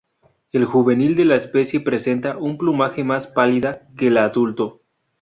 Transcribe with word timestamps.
El 0.51 0.65
juvenil 0.65 1.15
de 1.15 1.25
la 1.25 1.35
especie 1.35 1.79
presenta 1.79 2.35
un 2.35 2.57
plumaje 2.57 3.03
más 3.03 3.27
pálida 3.27 3.87
que 3.95 4.07
el 4.07 4.17
adulto. 4.17 4.81